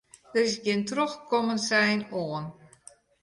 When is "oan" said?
2.21-2.45